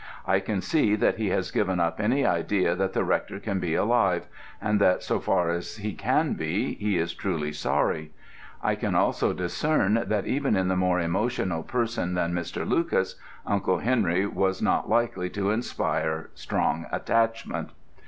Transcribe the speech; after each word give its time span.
I 0.25 0.39
can 0.39 0.61
see 0.61 0.95
that 0.95 1.17
he 1.17 1.29
has 1.29 1.51
given 1.51 1.79
up 1.79 1.99
any 1.99 2.25
idea 2.25 2.73
that 2.73 2.93
the 2.93 3.03
Rector 3.03 3.39
can 3.39 3.59
be 3.59 3.75
alive, 3.75 4.25
and 4.59 4.81
that, 4.81 5.03
so 5.03 5.19
far 5.19 5.51
as 5.51 5.75
he 5.75 5.93
can 5.93 6.33
be, 6.33 6.73
he 6.73 6.97
is 6.97 7.13
truly 7.13 7.53
sorry. 7.53 8.11
I 8.63 8.73
can 8.73 8.95
also 8.95 9.31
discern 9.31 10.03
that 10.07 10.25
even 10.25 10.55
in 10.55 10.71
a 10.71 10.75
more 10.75 10.99
emotional 10.99 11.61
person 11.61 12.15
than 12.15 12.33
Mr. 12.33 12.67
Lucas, 12.67 13.13
Uncle 13.45 13.77
Henry 13.77 14.25
was 14.25 14.59
not 14.59 14.89
likely 14.89 15.29
to 15.29 15.51
inspire 15.51 16.31
strong 16.33 16.87
attachment. 16.91 17.69